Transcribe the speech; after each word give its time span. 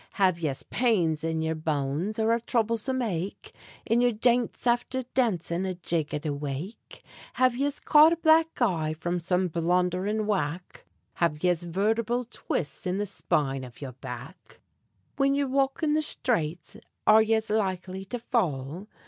Have 0.13 0.39
yez 0.39 0.63
pains 0.63 1.23
in 1.23 1.41
yer 1.43 1.53
bones 1.53 2.17
or 2.17 2.33
a 2.33 2.39
throublesome 2.39 3.03
ache 3.03 3.53
In 3.85 4.01
yer 4.01 4.09
jints 4.09 4.65
afther 4.65 5.03
dancin' 5.13 5.63
a 5.63 5.75
jig 5.75 6.11
at 6.15 6.25
a 6.25 6.33
wake? 6.33 7.03
Have 7.33 7.55
yez 7.55 7.79
caught 7.79 8.11
a 8.11 8.15
black 8.17 8.59
eye 8.63 8.93
from 8.93 9.19
some 9.19 9.47
blundhering 9.47 10.25
whack? 10.25 10.85
Have 11.13 11.43
yez 11.43 11.61
vertebral 11.61 12.25
twists 12.31 12.87
in 12.87 12.97
the 12.97 13.05
sphine 13.05 13.63
av 13.63 13.79
yer 13.79 13.91
back? 13.91 14.59
Whin 15.17 15.35
ye're 15.35 15.45
walkin' 15.47 15.93
the 15.93 16.01
shtrates 16.01 16.81
are 17.05 17.21
yez 17.21 17.51
likely 17.51 18.03
to 18.05 18.17
fall? 18.17 18.87